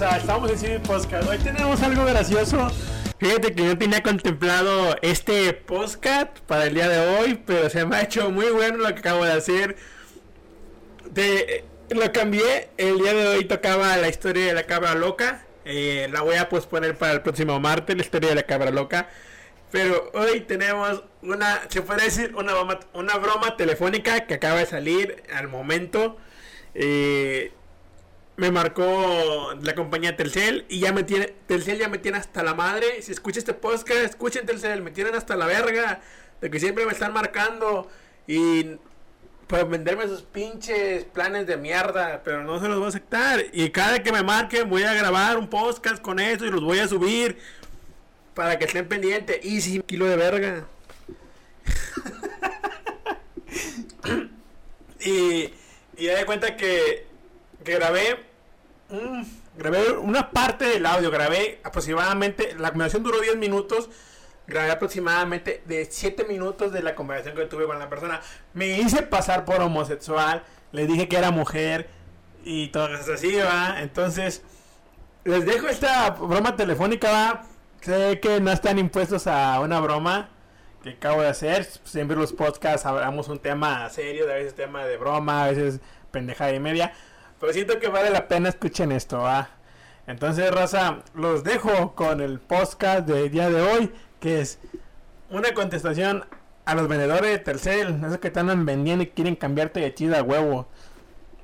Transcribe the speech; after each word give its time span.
raza? 0.00 0.16
Estamos 0.16 0.50
en 0.50 0.58
Cine 0.58 0.80
Podcast. 0.80 1.28
Hoy 1.28 1.38
tenemos 1.38 1.80
algo 1.82 2.04
gracioso. 2.04 2.68
Fíjate 3.18 3.54
que 3.54 3.64
yo 3.64 3.78
tenía 3.78 4.02
contemplado 4.02 4.96
este 5.02 5.52
podcast 5.52 6.40
para 6.40 6.64
el 6.66 6.74
día 6.74 6.88
de 6.88 7.16
hoy, 7.16 7.40
pero 7.46 7.70
se 7.70 7.84
me 7.86 7.96
ha 7.96 8.02
hecho 8.02 8.28
muy 8.30 8.46
bueno 8.46 8.78
lo 8.78 8.88
que 8.88 8.98
acabo 8.98 9.24
de 9.24 9.32
hacer. 9.32 9.76
De, 11.10 11.64
lo 11.90 12.12
cambié. 12.12 12.70
El 12.76 12.98
día 12.98 13.14
de 13.14 13.28
hoy 13.28 13.44
tocaba 13.44 13.96
la 13.96 14.08
historia 14.08 14.46
de 14.46 14.54
la 14.54 14.64
cabra 14.64 14.96
loca. 14.96 15.46
Eh, 15.64 16.08
la 16.10 16.22
voy 16.22 16.36
a 16.36 16.48
posponer 16.48 16.98
para 16.98 17.12
el 17.12 17.22
próximo 17.22 17.60
martes, 17.60 17.96
la 17.96 18.02
historia 18.02 18.30
de 18.30 18.34
la 18.34 18.42
cabra 18.42 18.72
loca. 18.72 19.08
Pero 19.70 20.10
hoy 20.14 20.40
tenemos 20.40 21.04
una, 21.22 21.62
se 21.68 21.82
puede 21.82 22.04
decir, 22.04 22.34
una 22.34 22.54
una 22.94 23.16
broma 23.18 23.56
telefónica 23.56 24.26
que 24.26 24.34
acaba 24.34 24.58
de 24.58 24.66
salir 24.66 25.22
al 25.32 25.46
momento. 25.46 26.16
Eh, 26.74 27.52
me 28.36 28.50
marcó 28.50 29.54
la 29.62 29.74
compañía 29.74 30.16
Telcel 30.16 30.66
y 30.68 30.80
ya 30.80 30.92
me 30.92 31.04
tiene, 31.04 31.34
Telcel 31.46 31.78
ya 31.78 31.88
me 31.88 31.98
tiene 31.98 32.18
hasta 32.18 32.42
la 32.42 32.54
madre. 32.54 33.02
Si 33.02 33.12
escucha 33.12 33.38
este 33.38 33.54
podcast, 33.54 34.00
escuchen 34.00 34.46
Telcel, 34.46 34.82
me 34.82 34.90
tienen 34.90 35.14
hasta 35.14 35.36
la 35.36 35.46
verga 35.46 36.00
de 36.40 36.50
que 36.50 36.58
siempre 36.58 36.84
me 36.84 36.92
están 36.92 37.12
marcando 37.12 37.88
y 38.26 38.76
para 39.46 39.64
venderme 39.64 40.08
sus 40.08 40.22
pinches 40.22 41.04
planes 41.04 41.46
de 41.46 41.56
mierda, 41.56 42.22
pero 42.24 42.42
no 42.42 42.60
se 42.60 42.66
los 42.66 42.78
voy 42.78 42.86
a 42.86 42.88
aceptar. 42.88 43.44
Y 43.52 43.70
cada 43.70 44.02
que 44.02 44.10
me 44.10 44.22
marquen 44.22 44.68
voy 44.68 44.82
a 44.82 44.94
grabar 44.94 45.38
un 45.38 45.48
podcast 45.48 46.02
con 46.02 46.18
eso 46.18 46.44
y 46.44 46.50
los 46.50 46.64
voy 46.64 46.80
a 46.80 46.88
subir 46.88 47.38
para 48.34 48.58
que 48.58 48.64
estén 48.64 48.88
pendientes. 48.88 49.44
Y 49.44 49.60
sin 49.60 49.82
kilo 49.82 50.06
de 50.06 50.16
verga. 50.16 50.66
y, 55.00 55.52
y 55.96 56.04
ya 56.04 56.18
de 56.18 56.26
cuenta 56.26 56.56
que, 56.56 57.13
que 57.64 57.74
grabé, 57.74 58.24
grabé 59.56 59.92
una 59.92 60.30
parte 60.30 60.66
del 60.66 60.86
audio. 60.86 61.10
Grabé 61.10 61.60
aproximadamente, 61.64 62.54
la 62.58 62.70
conversación 62.70 63.02
duró 63.02 63.20
10 63.20 63.36
minutos 63.36 63.90
grabé 64.46 64.70
aproximadamente 64.70 65.62
de 65.66 65.86
7 65.86 66.24
minutos 66.24 66.72
de 66.72 66.82
la 66.82 66.94
conversación 66.94 67.36
que 67.36 67.46
tuve 67.46 67.66
con 67.66 67.78
la 67.78 67.88
persona. 67.88 68.20
Me 68.52 68.78
hice 68.78 69.02
pasar 69.02 69.44
por 69.44 69.60
homosexual, 69.60 70.42
le 70.72 70.86
dije 70.86 71.08
que 71.08 71.16
era 71.16 71.30
mujer 71.30 71.88
y 72.44 72.68
todo 72.68 72.94
eso 72.94 73.14
así, 73.14 73.34
va. 73.36 73.80
Entonces, 73.80 74.42
les 75.24 75.46
dejo 75.46 75.68
esta 75.68 76.10
broma 76.10 76.56
telefónica, 76.56 77.10
va. 77.10 77.42
Sé 77.80 78.18
que 78.20 78.40
no 78.40 78.50
están 78.50 78.78
impuestos 78.78 79.26
a 79.26 79.60
una 79.60 79.80
broma 79.80 80.30
que 80.82 80.90
acabo 80.90 81.22
de 81.22 81.28
hacer. 81.28 81.64
Siempre 81.84 82.16
los 82.16 82.32
podcasts 82.32 82.86
hablamos 82.86 83.28
un 83.28 83.38
tema 83.38 83.88
serio, 83.90 84.24
a 84.24 84.34
veces 84.34 84.54
tema 84.54 84.84
de 84.84 84.96
broma, 84.96 85.44
a 85.44 85.48
veces 85.48 85.80
pendejada 86.10 86.52
y 86.52 86.60
media. 86.60 86.92
Pero 87.40 87.52
siento 87.52 87.78
que 87.78 87.88
vale 87.88 88.10
la 88.10 88.28
pena 88.28 88.48
escuchen 88.48 88.92
esto, 88.92 89.18
va. 89.18 89.50
Entonces, 90.06 90.50
Raza, 90.50 91.02
los 91.14 91.44
dejo 91.44 91.94
con 91.94 92.20
el 92.20 92.38
podcast 92.38 93.06
del 93.06 93.30
día 93.30 93.50
de 93.50 93.60
hoy 93.60 93.92
que 94.20 94.40
es 94.40 94.58
una 95.30 95.52
contestación 95.52 96.24
a 96.64 96.74
los 96.74 96.88
vendedores 96.88 97.30
de 97.30 97.38
Telcel, 97.38 98.02
esos 98.04 98.18
que 98.18 98.32
andan 98.38 98.64
vendiendo 98.64 99.04
y 99.04 99.08
quieren 99.08 99.36
cambiarte 99.36 99.80
de 99.80 99.92
chida 99.92 100.22
huevo. 100.22 100.66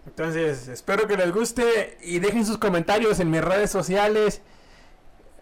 Entonces, 0.06 0.68
espero 0.68 1.06
que 1.06 1.16
les 1.16 1.30
guste 1.32 1.98
y 2.02 2.20
dejen 2.20 2.46
sus 2.46 2.56
comentarios 2.56 3.20
en 3.20 3.30
mis 3.30 3.42
redes 3.42 3.70
sociales. 3.70 4.40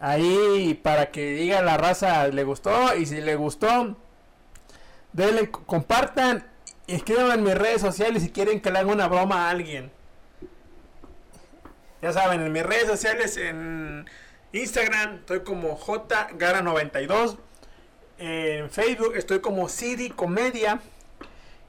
Ahí 0.01 0.79
para 0.83 1.11
que 1.11 1.31
diga 1.31 1.61
la 1.61 1.77
raza 1.77 2.27
le 2.27 2.43
gustó 2.43 2.95
y 2.95 3.05
si 3.05 3.21
le 3.21 3.35
gustó, 3.35 3.95
denle, 5.13 5.49
compartan 5.49 6.45
escriban 6.87 7.39
en 7.39 7.43
mis 7.43 7.55
redes 7.55 7.81
sociales 7.81 8.23
si 8.23 8.31
quieren 8.31 8.61
que 8.61 8.71
le 8.71 8.79
haga 8.79 8.91
una 8.91 9.07
broma 9.07 9.47
a 9.47 9.49
alguien. 9.51 9.91
Ya 12.01 12.13
saben, 12.13 12.41
en 12.41 12.51
mis 12.51 12.63
redes 12.63 12.87
sociales 12.87 13.37
en 13.37 14.09
Instagram 14.53 15.15
estoy 15.15 15.41
como 15.41 15.77
jgara92. 15.77 17.37
En 18.17 18.69
Facebook 18.69 19.13
estoy 19.15 19.39
como 19.39 19.69
CD 19.69 20.09
Comedia 20.09 20.79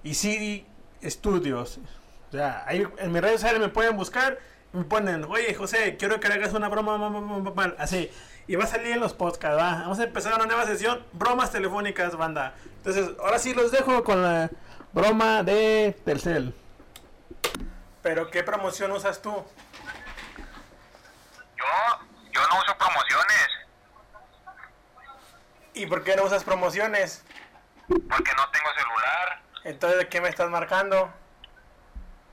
y 0.02 0.14
CD 0.14 0.64
Studios. 1.02 1.78
O 2.28 2.32
sea, 2.32 2.64
ahí 2.66 2.86
en 2.98 3.12
mis 3.12 3.20
redes 3.22 3.40
sociales 3.40 3.60
me 3.60 3.68
pueden 3.68 3.96
buscar 3.96 4.38
me 4.72 4.84
ponen, 4.84 5.24
oye 5.24 5.52
José, 5.54 5.96
quiero 5.96 6.20
que 6.20 6.28
le 6.28 6.34
hagas 6.34 6.52
una 6.52 6.68
broma, 6.68 7.12
así. 7.78 8.10
Y 8.46 8.56
va 8.56 8.64
a 8.64 8.66
salir 8.66 8.92
en 8.92 9.00
los 9.00 9.14
podcasts, 9.14 9.56
Vamos 9.56 9.98
a 9.98 10.04
empezar 10.04 10.34
una 10.34 10.46
nueva 10.46 10.64
sesión, 10.66 11.04
bromas 11.12 11.52
telefónicas, 11.52 12.16
banda. 12.16 12.54
Entonces, 12.78 13.10
ahora 13.20 13.38
sí 13.38 13.54
los 13.54 13.70
dejo 13.70 14.02
con 14.02 14.22
la 14.22 14.50
broma 14.92 15.42
de 15.42 15.96
Telcel. 16.04 16.54
Pero, 18.02 18.30
¿qué 18.30 18.42
promoción 18.42 18.90
usas 18.92 19.20
tú? 19.20 19.30
Yo 21.56 21.64
yo 22.32 22.40
no 22.48 22.60
uso 22.60 22.76
promociones. 22.78 23.48
¿Y 25.80 25.86
por 25.86 26.04
qué 26.04 26.14
no 26.14 26.24
usas 26.24 26.44
promociones? 26.44 27.24
Porque 27.88 28.32
no 28.36 28.50
tengo 28.50 28.68
celular. 28.76 29.40
Entonces, 29.64 29.98
¿de 30.00 30.08
qué 30.10 30.20
me 30.20 30.28
estás 30.28 30.50
marcando? 30.50 31.10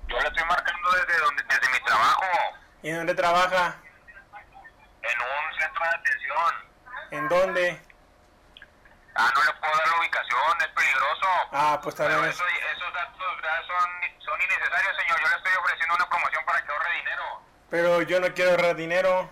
Yo 0.09 0.19
le 0.19 0.27
estoy 0.27 0.43
marcando 0.43 0.91
desde 0.91 1.17
donde, 1.17 1.43
desde 1.43 1.69
mi 1.71 1.79
trabajo. 1.85 2.25
¿Y 2.81 2.91
dónde 2.91 3.15
trabaja? 3.15 3.75
En 5.01 5.17
un 5.21 5.59
centro 5.61 5.81
de 5.81 5.95
atención. 5.95 6.53
¿En 7.11 7.29
dónde? 7.29 7.81
Ah, 9.15 9.31
no 9.33 9.43
le 9.45 9.53
puedo 9.61 9.77
dar 9.77 9.87
la 9.87 9.99
ubicación, 10.01 10.57
es 10.59 10.67
peligroso. 10.67 11.27
Ah, 11.53 11.79
pues 11.81 11.95
también 11.95 12.19
Pero 12.19 12.29
eso, 12.29 12.43
esos 12.45 12.93
datos 12.93 13.17
son, 13.65 13.89
son 14.25 14.41
innecesarios, 14.41 14.97
señor. 14.97 15.21
Yo 15.21 15.27
le 15.29 15.35
estoy 15.37 15.53
ofreciendo 15.57 15.95
una 15.95 16.09
promoción 16.09 16.43
para 16.43 16.65
que 16.65 16.71
ahorre 16.73 16.91
dinero. 16.97 17.41
Pero 17.69 18.01
yo 18.01 18.19
no 18.19 18.33
quiero 18.33 18.51
ahorrar 18.51 18.75
dinero. 18.75 19.31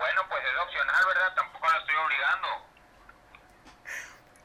Bueno, 0.00 0.26
pues 0.30 0.42
es 0.42 0.58
opcional, 0.58 1.04
¿verdad? 1.08 1.34
Tampoco 1.34 1.68
lo 1.68 1.78
estoy 1.78 1.94
obligando. 1.94 2.48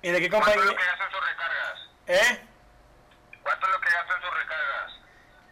¿Y 0.01 0.11
de 0.11 0.19
qué 0.19 0.29
compañía? 0.29 0.55
¿Cuánto 0.55 0.71
es 0.71 0.75
lo 0.75 0.77
que 0.77 0.85
gastan 0.85 1.11
sus 1.11 1.25
recargas? 1.25 1.89
¿Eh? 2.07 2.47
¿Cuánto 3.41 3.65
es 3.65 3.71
lo 3.71 3.79
que 3.79 3.89
gastan 3.89 4.21
sus 4.21 4.33
recargas? 4.33 4.91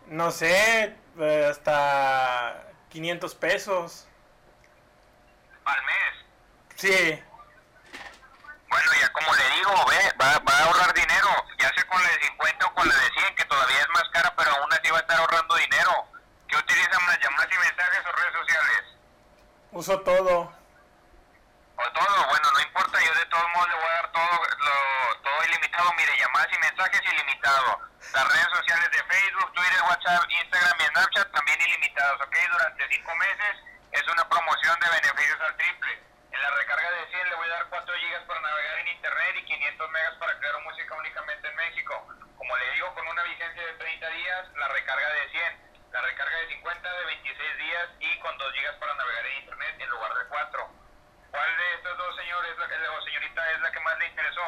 No 0.07 0.31
sé, 0.31 0.97
eh, 1.19 1.47
hasta 1.49 2.63
500 2.89 3.35
pesos. 3.35 4.07
¿Al 5.63 5.83
mes? 5.85 6.25
Sí. 6.75 7.23
Bueno, 8.67 8.91
ya 8.99 9.13
como 9.13 9.33
le 9.35 9.49
digo, 9.55 9.85
ve, 9.87 10.13
va, 10.21 10.37
va 10.39 10.57
a 10.57 10.63
ahorrar 10.65 10.93
dinero, 10.93 11.29
ya 11.59 11.69
sea 11.73 11.83
con 11.87 12.03
la 12.03 12.09
de 12.09 12.23
50 12.23 12.65
o 12.65 12.73
con 12.73 12.89
la 12.89 12.93
de 12.93 13.09
100, 13.21 13.35
que 13.35 13.45
todavía 13.45 13.79
es 13.79 13.89
más 13.93 14.09
cara, 14.09 14.33
pero 14.35 14.51
aún 14.51 14.73
así 14.73 14.91
va 14.91 14.97
a 14.97 15.01
estar 15.01 15.17
ahorrando 15.17 15.55
dinero. 15.55 16.07
¿Qué 16.49 16.57
utilizan 16.57 17.07
las 17.07 17.19
llamadas 17.19 17.49
y 17.53 17.57
mensajes 17.57 18.05
o 18.05 18.11
redes 18.11 18.33
sociales? 18.33 18.93
Uso 19.73 19.99
todo. 20.01 20.53
O 21.73 21.85
todo, 21.97 22.27
bueno, 22.29 22.47
no 22.53 22.61
importa, 22.61 23.01
yo 23.01 23.11
de 23.17 23.25
todos 23.25 23.49
modos 23.55 23.69
le 23.69 23.75
voy 23.75 23.89
a 23.89 24.01
dar 24.05 24.11
todo, 24.11 24.29
lo, 24.29 25.17
todo 25.17 25.45
ilimitado, 25.49 25.91
mire, 25.97 26.13
llamadas 26.15 26.47
y 26.53 26.59
mensajes 26.59 27.01
ilimitado. 27.01 27.81
Las 28.13 28.27
redes 28.29 28.49
sociales 28.53 28.91
de 28.91 29.01
Facebook, 29.01 29.51
Twitter, 29.53 29.81
WhatsApp, 29.89 30.29
Instagram 30.29 30.77
y 30.77 30.83
Snapchat 30.93 31.31
también 31.31 31.59
ilimitados, 31.59 32.21
¿ok? 32.21 32.35
Durante 32.51 32.87
cinco 32.87 33.15
meses 33.15 33.53
es 33.93 34.07
una 34.13 34.29
promoción 34.29 34.79
de 34.79 34.89
beneficios 35.01 35.41
al 35.41 35.57
triple. 35.57 35.91
En 36.29 36.41
la 36.41 36.51
recarga 36.51 36.91
de 36.91 37.07
100 37.09 37.29
le 37.29 37.35
voy 37.35 37.47
a 37.49 37.53
dar 37.53 37.65
4 37.73 37.95
GB 37.97 38.27
para 38.27 38.41
navegar 38.41 38.77
en 38.77 38.87
internet 38.89 39.35
y 39.41 39.45
500 39.45 39.89
megas 39.89 40.13
para 40.21 40.37
crear 40.37 40.61
música 40.61 40.93
únicamente 40.93 41.47
en 41.49 41.55
México. 41.55 42.07
Como 42.37 42.57
le 42.57 42.73
digo, 42.73 42.93
con 42.93 43.07
una 43.07 43.23
vigencia 43.23 43.65
de 43.65 43.73
30 43.73 44.07
días, 44.07 44.47
la 44.53 44.67
recarga 44.67 45.09
de 45.13 45.29
100 45.31 45.72
la 45.93 46.01
recarga 46.01 46.37
de 46.37 46.47
50 46.47 46.91
de 46.91 47.05
26 47.05 47.57
días 47.57 47.87
y 47.99 48.19
con 48.19 48.37
2 48.37 48.53
GB 48.53 48.79
para 48.79 48.95
navegar 48.95 49.25
en 49.27 49.37
internet 49.43 49.75
en 49.79 49.89
lugar 49.89 50.13
de 50.15 50.25
4. 50.27 50.69
¿Cuál 51.29 51.57
de 51.57 51.73
estos 51.75 51.97
dos 51.97 52.15
señores 52.17 52.51
o 52.57 53.01
señorita 53.05 53.51
es 53.53 53.61
la 53.61 53.71
que 53.71 53.79
más 53.79 53.97
le 53.99 54.07
interesó? 54.07 54.41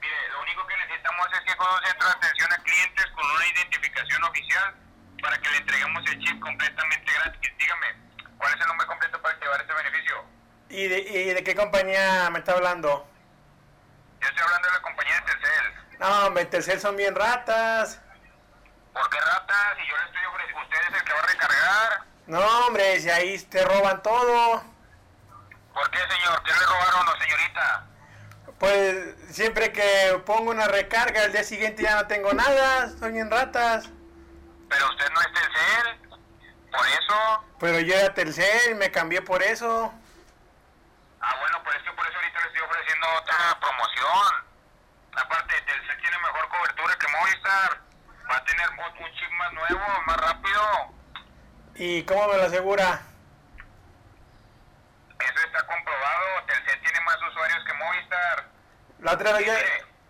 Mire, 0.00 0.28
lo 0.30 0.42
único 0.42 0.66
que 0.66 0.76
necesitamos 0.76 1.26
es 1.32 1.40
que 1.40 1.56
con 1.56 1.66
un 1.70 1.82
centro 1.86 2.06
de 2.06 2.14
atención 2.14 2.52
a 2.52 2.58
clientes 2.62 3.06
con 3.14 3.30
una 3.30 3.46
identificación 3.46 4.24
oficial 4.24 4.74
para 5.22 5.38
que 5.38 5.50
le 5.50 5.56
entreguemos 5.58 6.06
el 6.06 6.18
chip 6.18 6.40
completamente 6.40 7.12
gratis. 7.12 7.52
Dígame, 7.58 7.86
¿cuál 8.36 8.54
es 8.54 8.60
el 8.60 8.66
nombre 8.66 8.86
completo 8.86 9.22
para 9.22 9.34
activar 9.34 9.60
este 9.60 9.74
beneficio? 9.74 10.24
¿Y 10.68 10.88
de, 10.88 10.98
¿Y 10.98 11.34
de 11.34 11.44
qué 11.44 11.54
compañía 11.54 12.28
me 12.30 12.40
está 12.40 12.52
hablando? 12.52 13.08
Yo 14.20 14.28
estoy 14.28 14.42
hablando 14.42 14.68
de 14.68 14.74
la 14.74 14.82
compañía 14.82 15.14
de 15.14 15.22
Telcel. 15.22 15.74
No, 15.98 16.26
hombre, 16.26 16.44
Telcel 16.46 16.80
son 16.80 16.96
bien 16.96 17.14
ratas. 17.14 18.00
¿Por 18.92 19.10
qué 19.10 19.20
ratas? 19.20 19.76
Si 19.76 19.86
yo 19.88 19.96
le 19.96 20.04
estoy 20.04 20.24
ofreciendo, 20.24 20.62
usted 20.62 20.76
es 20.76 20.86
el 20.86 20.92
que 20.92 20.98
va 20.98 21.06
a 21.18 21.26
recargar. 21.26 22.04
No, 22.26 22.66
hombre, 22.66 23.00
si 23.00 23.10
ahí 23.10 23.38
te 23.38 23.64
roban 23.64 24.02
todo. 24.02 24.62
¿Por 25.72 25.90
qué, 25.90 25.98
señor? 25.98 26.42
¿Qué 26.42 26.52
le 26.52 26.66
robaron, 26.66 27.08
o 27.08 27.16
señorita? 27.18 27.86
Pues 28.58 29.14
siempre 29.30 29.72
que 29.72 30.20
pongo 30.26 30.50
una 30.50 30.66
recarga, 30.66 31.24
el 31.24 31.32
día 31.32 31.44
siguiente 31.44 31.82
ya 31.82 31.94
no 31.94 32.06
tengo 32.06 32.32
nada, 32.32 32.88
son 32.98 33.12
bien 33.12 33.30
ratas. 33.30 33.88
Pero 34.68 34.88
usted 34.90 35.10
no 35.10 35.20
es 35.20 35.26
Telcel, 35.32 36.18
por 36.70 36.86
eso. 36.86 37.44
Pero 37.60 37.80
yo 37.80 37.94
era 37.94 38.12
Telcel, 38.14 38.74
me 38.74 38.90
cambié 38.90 39.22
por 39.22 39.42
eso. 39.42 39.92
Ah, 41.20 41.34
bueno, 41.40 41.62
pues 41.62 41.76
es 41.76 41.82
que 41.84 41.92
por 41.92 42.06
eso 42.06 42.16
ahorita 42.16 42.40
le 42.40 42.46
estoy 42.48 42.62
ofreciendo 42.62 43.06
otra 43.22 43.60
promoción. 43.60 44.44
Aparte, 45.16 45.60
Telcel 45.62 46.00
tiene 46.00 46.18
mejor 46.18 46.48
cobertura 46.48 46.96
que 46.98 47.08
Movistar. 47.08 47.80
Va 48.30 48.36
a 48.36 48.44
tener 48.44 48.68
un 48.70 49.12
chip 49.14 49.30
más 49.32 49.52
nuevo, 49.52 49.86
más 50.06 50.16
rápido. 50.16 50.94
¿Y 51.78 52.02
cómo 52.04 52.26
me 52.28 52.36
lo 52.36 52.44
asegura? 52.44 53.00
Eso 55.20 55.46
está 55.46 55.66
comprobado. 55.66 56.24
Telcel 56.46 56.80
tiene 56.80 57.00
más 57.02 57.16
usuarios 57.30 57.64
que 57.64 57.72
Movistar. 57.74 58.44
La 59.00 59.12
otra 59.12 59.32
vez 59.32 59.46
yo, 59.46 59.52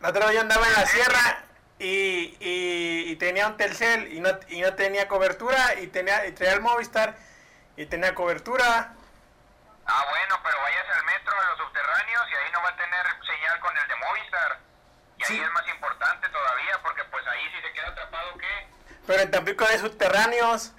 la 0.00 0.09
otra 0.09 0.26
vez 0.26 0.35
yo 0.35 0.41
andaba 0.41 0.67
en 0.67 0.73
la 0.73 0.87
sierra 0.87 1.44
y, 1.79 2.37
y, 2.41 3.05
y 3.12 3.17
tenía 3.17 3.47
un 3.49 3.56
Telcel 3.56 4.12
y 4.12 4.20
no, 4.20 4.31
y 4.49 4.61
no 4.62 4.75
tenía 4.75 5.09
cobertura 5.09 5.75
y 5.81 5.88
tenía 5.88 6.26
y 6.26 6.32
traía 6.32 6.55
el 6.55 6.61
Movistar 6.62 7.15
y 7.76 7.85
tenía 7.87 8.14
cobertura. 8.14 8.94
Ah, 9.87 10.05
bueno, 10.11 10.41
pero 10.43 10.56
váyase 10.61 10.91
al 10.93 11.05
metro, 11.05 11.32
a 11.41 11.44
los 11.47 11.59
subterráneos, 11.59 12.23
y 12.31 12.35
ahí 12.35 12.53
no 12.53 12.62
va 12.62 12.69
a 12.69 12.76
tener 12.76 13.06
señal 13.26 13.61
con 13.61 13.76
el 13.76 13.88
de 13.88 13.97
Movistar. 13.97 14.59
Y 15.19 15.23
ahí 15.23 15.29
Sí. 15.29 15.41
es 15.41 15.50
más 15.53 15.67
importante 15.69 16.29
todavía, 16.29 16.79
porque 16.82 17.05
pues 17.05 17.26
ahí 17.26 17.44
si 17.55 17.62
se 17.62 17.73
queda 17.73 17.88
atrapado, 17.88 18.37
¿qué? 18.38 18.69
Pero 19.06 19.23
en 19.23 19.31
Tampico 19.31 19.64
hay 19.67 19.79
subterráneos. 19.79 20.73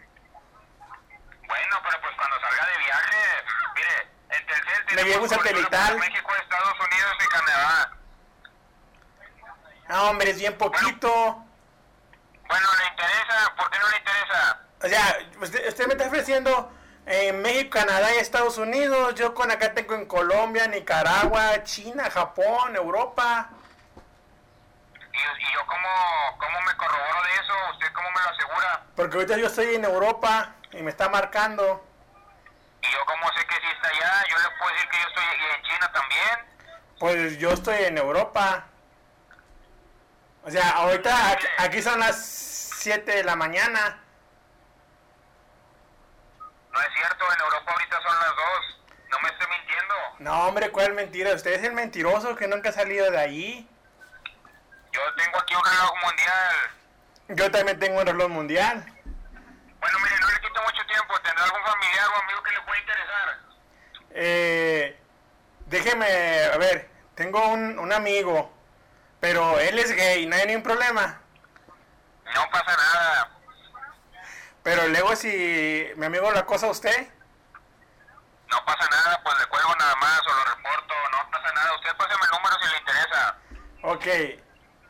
Bueno, 1.48 1.80
pero 1.84 2.02
pues 2.02 2.16
cuando 2.16 2.40
salga 2.40 2.66
de 2.68 2.78
viaje, 2.78 3.18
mire, 3.74 4.08
en 4.30 4.46
Le 5.04 5.10
llevo 5.12 5.24
un 5.24 5.30
satelital. 5.30 5.98
México, 5.98 6.32
Estados 6.42 6.74
Unidos 6.74 7.14
y 7.24 7.28
Canadá. 7.28 7.92
No, 9.88 10.10
hombre, 10.10 10.32
es 10.32 10.40
bien 10.40 10.58
poquito. 10.58 11.44
Bueno, 12.48 12.68
¿le 12.78 12.88
interesa? 12.88 13.54
¿Por 13.56 13.70
qué 13.70 13.80
no 13.80 13.90
le 13.90 13.98
interesa? 13.98 14.60
O 14.82 14.88
sea, 14.88 15.20
usted, 15.42 15.68
usted 15.68 15.88
me 15.88 15.94
está 15.94 16.08
ofreciendo 16.08 16.72
en 17.06 17.42
México, 17.42 17.80
Canadá 17.80 18.14
y 18.14 18.18
Estados 18.18 18.58
Unidos. 18.58 19.16
Yo 19.16 19.34
con 19.34 19.50
acá 19.52 19.74
tengo 19.74 19.96
en 19.96 20.06
Colombia, 20.06 20.68
Nicaragua, 20.68 21.64
China, 21.64 22.10
Japón, 22.12 22.76
Europa. 22.76 23.50
¿Y, 25.14 25.18
y 25.18 25.54
yo 25.54 25.66
cómo, 25.66 25.90
cómo 26.38 26.62
me 26.62 26.76
corroboro 26.76 27.24
de 27.24 27.34
eso? 27.34 27.54
¿Usted 27.72 27.94
cómo 27.94 28.12
me 28.12 28.22
lo 28.22 28.30
asegura? 28.30 28.82
Porque 28.96 29.16
ahorita 29.16 29.38
yo 29.38 29.48
estoy 29.48 29.76
en 29.76 29.86
Europa 29.86 30.56
y 30.72 30.82
me 30.82 30.92
está 30.92 31.08
marcando. 31.10 31.86
¿Y 32.82 32.92
yo 32.92 33.00
cómo 33.06 33.28
sé 33.34 33.46
que 33.46 33.56
sí 33.56 33.68
está 33.74 33.90
allá? 33.90 34.24
Yo 34.30 34.38
le 34.38 34.58
puedo 34.58 34.72
decir 34.72 34.80
que 34.80 34.88
yo 35.00 35.08
estoy 35.08 35.24
en 35.56 35.64
China 35.64 35.92
también. 35.92 36.40
Pues 37.00 37.38
yo 37.40 37.52
estoy 37.52 37.84
en 37.84 37.98
Europa. 37.98 38.66
O 40.44 40.52
sea, 40.52 40.70
ahorita 40.70 41.32
aquí, 41.32 41.48
aquí 41.58 41.82
son 41.82 42.00
las 42.00 42.26
7 42.26 43.12
de 43.12 43.24
la 43.24 43.36
mañana. 43.36 44.00
No 46.72 46.82
es 46.82 46.88
cierto, 46.96 47.26
en 47.34 47.42
Europa 47.42 47.72
ahorita 47.72 48.02
son 48.02 48.16
las 48.20 48.36
dos. 48.36 48.80
No 49.12 49.20
me 49.20 49.30
esté 49.30 49.48
mintiendo. 49.48 49.96
No, 50.20 50.48
hombre, 50.48 50.72
¿cuál 50.72 50.94
mentira? 50.94 51.34
Usted 51.34 51.54
es 51.54 51.64
el 51.64 51.74
mentiroso 51.74 52.36
que 52.36 52.48
nunca 52.48 52.70
ha 52.70 52.74
salido 52.74 53.10
de 53.12 53.18
ahí. 53.18 53.70
Yo 54.92 55.02
tengo 55.16 55.38
aquí 55.40 55.56
un 55.56 55.64
reloj 55.64 55.94
mundial. 56.04 56.56
Yo 57.30 57.52
también 57.52 57.80
tengo 57.80 58.00
un 58.00 58.06
reloj 58.06 58.30
mundial. 58.30 58.86
Bueno, 59.80 60.00
mire, 60.00 60.20
no 60.20 60.28
le 60.28 60.40
quito 60.42 60.62
mucho 60.62 60.86
tiempo. 60.88 61.20
¿Tendrá 61.22 61.44
algún 61.44 61.64
familiar 61.64 62.08
o 62.08 62.22
amigo 62.24 62.44
que 62.44 62.52
le 62.52 62.62
pueda 62.62 62.80
interesar? 62.80 63.40
Eh, 64.22 65.00
déjeme, 65.68 66.06
a 66.54 66.58
ver, 66.58 66.90
tengo 67.16 67.48
un, 67.48 67.80
un 67.80 67.94
amigo, 67.94 68.52
pero 69.22 69.58
él 69.60 69.80
es 69.80 69.96
gay, 69.96 70.26
no 70.26 70.36
hay 70.36 70.46
ningún 70.46 70.64
problema. 70.64 71.22
No 72.36 72.50
pasa 72.52 72.76
nada. 72.76 73.30
Pero 74.62 74.90
luego 74.90 75.16
si 75.16 75.90
mi 75.96 76.06
amigo 76.06 76.30
lo 76.32 76.38
acosa 76.38 76.68
a 76.68 76.72
usted, 76.72 77.08
No 78.52 78.66
pasa 78.66 78.90
nada, 78.90 79.22
pues 79.24 79.40
le 79.40 79.46
cuelgo 79.46 79.74
nada 79.76 79.96
más 79.96 80.20
o 80.28 80.34
lo 80.34 80.44
reporto. 80.56 80.94
No 81.12 81.32
pasa 81.32 81.54
nada. 81.54 81.76
Usted 81.76 81.96
pásame 81.96 82.26
el 82.26 82.32
número 82.32 82.56
si 82.62 82.70
le 82.72 82.78
interesa. 82.78 83.38
ok, 83.84 84.06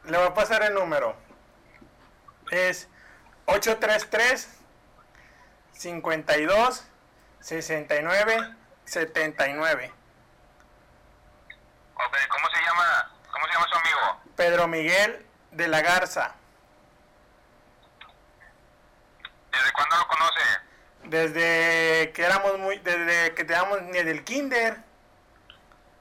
le 0.10 0.18
voy 0.18 0.28
a 0.28 0.34
pasar 0.34 0.64
el 0.64 0.74
número. 0.74 1.16
Es 2.50 2.88
833 3.46 4.58
52 5.74 6.88
69 7.42 8.59
79. 8.90 9.94
Ok, 11.96 12.18
¿cómo 12.30 12.48
se 12.50 12.62
llama? 12.62 13.12
¿Cómo 13.32 13.46
se 13.48 13.54
llama 13.54 13.66
su 13.72 13.78
amigo? 13.78 14.22
Pedro 14.36 14.68
Miguel 14.68 15.26
de 15.52 15.68
la 15.68 15.82
Garza. 15.82 16.34
¿Desde 19.52 19.72
cuándo 19.74 19.98
lo 19.98 20.08
conoce? 20.08 20.42
Desde 21.04 22.12
que 22.14 22.24
éramos 22.24 22.58
muy, 22.60 22.78
desde 22.80 23.34
que 23.36 23.44
teníamos 23.44 23.82
ni 23.84 24.04
del 24.04 24.24
kinder. 24.24 24.78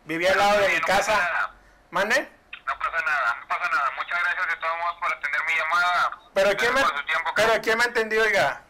Vivía 0.05 0.33
al 0.33 0.39
lado 0.39 0.61
de 0.61 0.69
mi 0.69 0.79
No 0.79 0.87
casa. 0.87 1.13
nada. 1.13 1.51
¿Mande? 1.91 2.21
No 2.67 2.79
pasa 2.79 3.01
nada, 3.05 3.37
no 3.41 3.49
pasa 3.49 3.71
nada. 3.71 3.91
Muchas 3.97 4.23
gracias 4.23 4.47
de 4.49 4.57
todos 4.57 4.79
modos 4.79 4.97
por 5.01 5.13
atender 5.13 5.41
mi 5.47 5.55
llamada. 5.55 6.19
Pero 6.35 6.57
quién 6.57 6.75
me, 6.75 6.81
tiempo. 6.83 7.33
pero 7.35 7.63
quién 7.63 7.79
me 7.79 7.85
atendió, 7.85 8.23
oiga. 8.23 8.63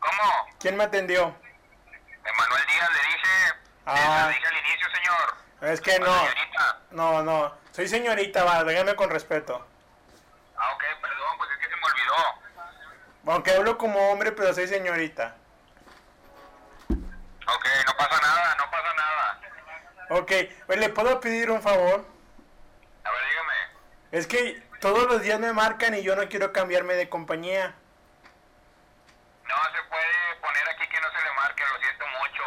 ¿Cómo? 0.00 0.48
¿Quién 0.58 0.76
me 0.76 0.84
atendió? 0.84 1.34
Emanuel 2.24 2.66
Díaz 2.66 2.90
le 2.90 3.00
dije. 3.00 3.54
Ah. 3.86 4.26
Le 4.28 4.34
dije 4.34 4.46
al 4.46 4.56
inicio, 4.56 4.88
señor. 4.90 5.34
Es 5.72 5.80
que 5.80 5.98
no, 5.98 6.18
señorita. 6.18 6.78
no, 6.90 7.22
no. 7.22 7.56
Soy 7.72 7.88
señorita, 7.88 8.44
va, 8.44 8.64
dígame 8.64 8.94
con 8.96 9.10
respeto. 9.10 9.66
Ah, 10.56 10.72
ok, 10.74 10.82
perdón, 11.00 11.38
pues 11.38 11.50
es 11.50 11.58
que 11.58 11.64
se 11.64 11.76
me 11.76 11.82
olvidó. 11.84 13.32
Aunque 13.32 13.50
hablo 13.52 13.78
como 13.78 14.10
hombre, 14.10 14.32
pero 14.32 14.52
soy 14.54 14.68
señorita. 14.68 15.36
Ok, 16.90 17.66
no 17.86 17.96
pasa 17.96 18.20
nada, 18.20 18.56
no 18.56 18.70
pasa 18.70 18.94
nada. 18.94 19.40
Ok, 20.10 20.32
oye, 20.68 20.80
¿le 20.80 20.88
puedo 20.90 21.20
pedir 21.20 21.50
un 21.50 21.62
favor? 21.62 22.04
A 23.04 23.10
ver, 23.10 23.20
dígame. 23.28 23.54
Es 24.12 24.26
que 24.26 24.62
todos 24.80 25.06
los 25.10 25.22
días 25.22 25.40
me 25.40 25.52
marcan 25.52 25.94
y 25.94 26.02
yo 26.02 26.14
no 26.16 26.28
quiero 26.28 26.52
cambiarme 26.52 26.94
de 26.94 27.08
compañía. 27.08 27.74
No 29.44 29.56
se 29.76 29.82
puede 29.88 30.36
poner 30.40 30.68
aquí 30.68 30.88
que 30.88 31.00
no 31.00 31.08
lo 31.68 31.78
siento 31.80 32.04
mucho. 32.06 32.42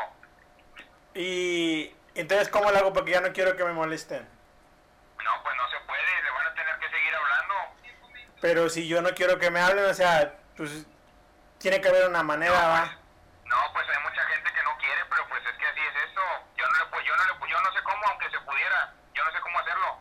Y 1.14 1.96
entonces, 2.16 2.50
¿cómo 2.50 2.72
lo 2.72 2.78
hago? 2.78 2.94
Porque 2.94 3.12
ya 3.12 3.22
no 3.22 3.32
quiero 3.34 3.56
que 3.56 3.64
me 3.64 3.74
molesten. 3.74 4.28
No, 5.24 5.44
pues 5.44 5.56
no 5.56 5.70
se 5.70 5.78
puede, 5.86 6.24
le 6.24 6.32
van 6.32 6.48
a 6.48 6.54
tener 6.54 6.80
que 6.80 6.90
seguir 6.90 7.16
hablando. 7.16 7.54
Pero 8.42 8.70
si 8.70 8.88
yo 8.88 9.02
no 9.02 9.10
quiero 9.12 9.40
que 9.40 9.50
me 9.50 9.60
hablen, 9.60 9.86
o 9.86 9.94
sea, 9.94 10.34
pues 10.58 10.86
tiene 11.58 11.82
que 11.82 11.88
haber 11.90 12.08
una 12.08 12.22
manera, 12.24 12.62
no, 12.62 12.68
¿va? 12.70 12.82
pues, 12.86 13.46
no, 13.46 13.58
pues 13.74 13.86
hay 13.90 14.04
mucha 14.04 14.22
gente 14.26 14.52
que 14.54 14.64
no 14.64 14.78
quiere, 14.78 15.02
pero 15.10 15.28
pues 15.30 15.42
es 15.46 15.58
que 15.58 15.66
así 15.66 15.80
es 15.80 16.04
esto. 16.10 16.22
Yo 16.58 16.66
no 16.68 16.74
le 16.78 16.84
pu- 16.92 17.04
yo 17.04 17.16
no 17.16 17.26
le 17.26 17.34
pu- 17.40 17.48
yo 17.50 17.62
no 17.62 17.72
sé 17.74 17.84
cómo, 17.84 18.04
aunque 18.08 18.30
se 18.30 18.40
pudiera. 18.42 18.94
Yo 19.14 19.24
no 19.26 19.32
sé 19.32 19.40
cómo 19.42 19.60
hacerlo. 19.60 19.98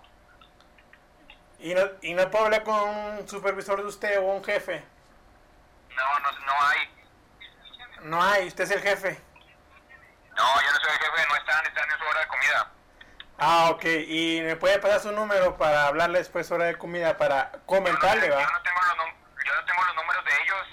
Y 1.61 1.75
no, 1.75 1.83
y 2.03 2.15
no 2.15 2.31
puedo 2.31 2.45
hablar 2.47 2.65
con 2.65 2.75
un 2.89 3.29
supervisor 3.29 3.81
de 3.81 3.87
usted 3.89 4.19
o 4.19 4.23
un 4.25 4.45
jefe. 4.45 4.85
No, 5.97 6.19
no, 6.21 6.31
no 6.41 6.53
hay. 6.67 6.94
No 8.05 8.23
hay, 8.23 8.47
usted 8.49 8.65
es 8.65 8.71
el 8.71 8.81
jefe. 8.83 9.21
No, 10.37 10.61
yo 10.63 10.73
no 10.73 10.79
soy 10.79 10.91
el 10.93 10.99
jefe, 10.99 11.27
no 11.29 11.37
están, 11.37 11.67
están 11.67 11.91
en 11.91 11.99
su 11.99 12.05
hora 12.05 12.21
de 12.21 12.27
comida. 12.29 12.71
Ah, 13.39 13.69
ok. 13.71 13.85
¿Y 13.85 14.41
me 14.43 14.57
puede 14.57 14.79
pasar 14.79 15.01
su 15.01 15.13
número 15.13 15.57
para 15.57 15.87
hablarle 15.87 16.19
después 16.19 16.51
hora 16.51 16.67
de 16.67 16.77
comida 16.77 17.17
para 17.17 17.51
Yo 17.53 17.59
no, 17.59 17.67
comentarle, 17.67 18.23
sé- 18.23 18.29
yo 18.29 18.35
va? 18.37 18.43
no 18.43 18.63
tengo 18.63 18.81
los 18.83 19.45
yo 19.45 19.55
no 19.55 19.65
tengo 19.65 19.85
los 19.85 19.95
números 19.97 20.25
de 20.25 20.31
ellos. 20.43 20.67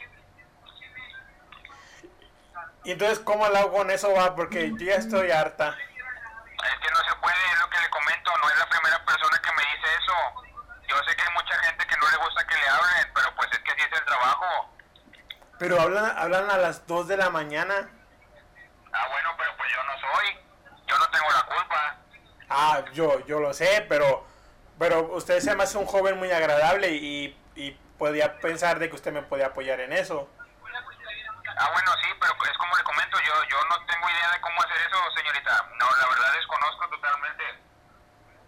Y 2.83 2.91
entonces, 2.91 3.19
¿cómo 3.19 3.47
lo 3.47 3.57
hago 3.57 3.71
con 3.73 3.91
eso, 3.91 4.11
va? 4.13 4.35
Porque 4.35 4.71
yo 4.71 4.77
ya 4.85 4.95
estoy 4.95 5.31
harta. 5.31 5.69
Es 5.69 6.79
que 6.79 6.91
no 6.91 6.97
se 6.97 7.15
puede, 7.21 7.35
es 7.53 7.59
lo 7.59 7.69
que 7.69 7.79
le 7.79 7.89
comento, 7.89 8.31
no 8.37 8.49
es 8.49 8.57
la 8.57 8.69
primera 8.69 9.05
persona 9.05 9.37
que 9.41 9.51
me 9.53 9.61
dice 9.61 9.87
eso. 9.99 10.13
Yo 10.87 10.95
sé 11.07 11.15
que 11.15 11.21
hay 11.23 11.33
mucha 11.33 11.55
gente 11.59 11.85
que 11.87 11.95
no 11.97 12.09
le 12.09 12.17
gusta 12.17 12.45
que 12.47 12.55
le 12.57 12.67
hablen, 12.69 13.11
pero 13.13 13.35
pues 13.35 13.51
es 13.51 13.59
que 13.59 13.71
así 13.71 13.81
es 13.81 13.91
el 13.99 14.05
trabajo. 14.05 14.75
Pero 15.61 15.79
hablan, 15.79 16.17
hablan 16.17 16.49
a 16.49 16.57
las 16.57 16.87
2 16.87 17.07
de 17.07 17.17
la 17.17 17.29
mañana. 17.29 17.87
Ah, 18.91 19.07
bueno, 19.11 19.29
pero 19.37 19.55
pues 19.57 19.69
yo 19.71 19.83
no 19.83 19.93
soy. 19.99 20.39
Yo 20.87 20.97
no 20.97 21.07
tengo 21.11 21.29
la 21.29 21.43
culpa. 21.43 21.97
Ah, 22.49 22.83
yo, 22.93 23.23
yo 23.27 23.39
lo 23.39 23.53
sé, 23.53 23.85
pero, 23.87 24.25
pero 24.79 25.03
usted 25.13 25.39
se 25.39 25.55
me 25.55 25.61
hace 25.61 25.77
un 25.77 25.85
joven 25.85 26.17
muy 26.17 26.31
agradable 26.31 26.89
y, 26.89 27.37
y 27.55 27.71
podía 27.99 28.39
pensar 28.39 28.79
de 28.79 28.89
que 28.89 28.95
usted 28.95 29.11
me 29.13 29.21
podía 29.21 29.47
apoyar 29.53 29.79
en 29.81 29.93
eso. 29.93 30.27
Ah, 31.55 31.69
bueno, 31.73 31.91
sí, 32.01 32.09
pero 32.19 32.33
es 32.43 32.57
como 32.57 32.75
le 32.75 32.83
comento, 32.83 33.17
yo 33.19 33.33
yo 33.47 33.57
no 33.69 33.85
tengo 33.85 34.09
idea 34.09 34.31
de 34.31 34.41
cómo 34.41 34.63
hacer 34.63 34.77
eso, 34.87 34.97
señorita. 35.15 35.69
No, 35.77 35.85
la 35.95 36.07
verdad 36.07 36.33
desconozco 36.33 36.89
totalmente. 36.89 37.43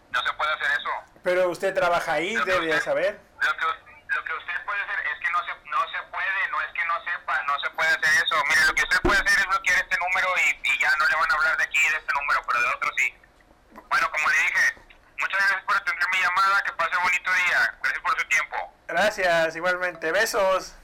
No 0.10 0.20
se 0.24 0.34
puede 0.34 0.52
hacer 0.52 0.72
eso. 0.80 0.90
Pero 1.22 1.50
usted 1.50 1.76
trabaja 1.76 2.14
ahí, 2.14 2.36
debe 2.38 2.82
saber. 2.82 3.22
Lo 3.40 3.56
que, 3.56 3.66
lo 3.66 4.24
que 4.24 4.34
usted 4.34 4.66
puede 4.66 4.82
hacer 4.82 5.00
es 5.14 5.20
que 5.20 5.32
no 5.32 5.40
se, 5.46 5.52
no 5.70 5.82
se 5.92 6.02
puede, 6.12 6.48
no 6.52 6.62
es 6.62 6.74
que 6.74 6.86
no 6.86 7.04
sepa, 7.04 7.42
no 7.44 7.60
se 7.60 7.70
puede 7.72 7.90
hacer 7.90 8.24
eso. 8.24 8.36
Mire, 8.48 8.66
lo 8.66 8.74
que 8.74 8.84
usted 8.84 9.02
puede 9.02 9.20
hacer 9.20 9.40
es 9.40 9.48
bloquear 9.48 9.78
este 9.80 9.98
número 9.98 10.28
y, 10.38 10.70
y 10.70 10.80
ya 10.80 10.92
no 10.98 11.08
le 11.08 11.16
van 11.16 11.32
a 11.32 11.36
hablar 11.36 11.58
de 11.58 11.64
aquí, 11.64 11.82
de 11.82 11.98
este 11.98 12.14
número, 12.14 12.43
pero 12.54 12.66
de 12.66 12.76
otro 12.76 12.92
sí. 12.98 13.14
Bueno, 13.74 14.08
como 14.12 14.30
le 14.30 14.36
dije, 14.36 14.82
muchas 15.20 15.40
gracias 15.40 15.64
por 15.66 15.76
atender 15.76 16.08
mi 16.12 16.20
llamada, 16.22 16.64
que 16.64 16.72
pase 16.74 16.92
bonito 17.04 17.32
día. 17.34 17.78
Gracias 17.82 18.02
por 18.04 18.20
su 18.20 18.28
tiempo. 18.28 18.56
Gracias, 18.88 19.56
igualmente. 19.56 20.12
Besos. 20.12 20.76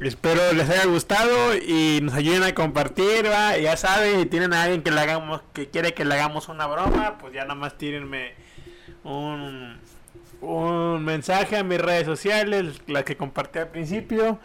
Espero 0.00 0.52
les 0.52 0.70
haya 0.70 0.84
gustado 0.84 1.56
y 1.56 1.98
nos 2.02 2.14
ayuden 2.14 2.44
a 2.44 2.54
compartir, 2.54 3.26
¿va? 3.28 3.56
Ya 3.58 3.76
saben, 3.76 4.20
si 4.20 4.26
tienen 4.26 4.54
a 4.54 4.62
alguien 4.62 4.84
que 4.84 4.92
le 4.92 5.00
hagamos, 5.00 5.42
que 5.52 5.70
quiere 5.70 5.92
que 5.92 6.04
le 6.04 6.14
hagamos 6.14 6.48
una 6.48 6.66
broma, 6.68 7.18
pues 7.18 7.34
ya 7.34 7.44
nomás 7.44 7.76
tírenme 7.76 8.36
un, 9.02 9.80
un 10.40 11.04
mensaje 11.04 11.56
a 11.56 11.64
mis 11.64 11.80
redes 11.80 12.06
sociales, 12.06 12.80
las 12.86 13.02
que 13.02 13.16
compartí 13.16 13.58
al 13.58 13.68
principio. 13.68 14.38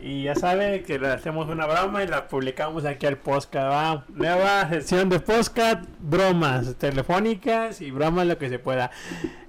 Y 0.00 0.24
ya 0.24 0.34
sabe 0.34 0.82
que 0.82 0.98
le 0.98 1.08
hacemos 1.08 1.48
una 1.48 1.66
broma 1.66 2.02
y 2.02 2.06
la 2.08 2.26
publicamos 2.26 2.84
aquí 2.84 3.06
al 3.06 3.18
podcast. 3.18 3.70
¿va? 3.70 4.04
Nueva 4.08 4.68
sección 4.68 5.08
de 5.08 5.20
podcast, 5.20 5.84
bromas 6.00 6.74
telefónicas 6.76 7.80
y 7.80 7.90
bromas 7.90 8.26
lo 8.26 8.38
que 8.38 8.48
se 8.48 8.58
pueda. 8.58 8.90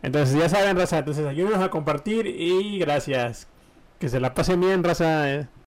Entonces 0.02 0.38
ya 0.38 0.50
saben, 0.50 0.78
raza. 0.78 1.00
Entonces 1.00 1.25
ayúdenos 1.25 1.62
a 1.62 1.70
compartir 1.70 2.28
y 2.28 2.78
gracias. 2.80 3.48
Que 4.00 4.10
se 4.10 4.20
la 4.20 4.34
pasen 4.34 4.60
bien, 4.60 4.84
raza. 4.84 5.32
eh. 5.34 5.48